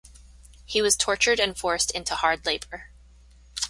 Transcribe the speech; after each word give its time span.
He 0.65 0.81
was 0.81 0.97
tortured 0.97 1.39
and 1.39 1.55
forced 1.55 1.91
into 1.91 2.15
hard 2.15 2.43
labor. 2.47 2.89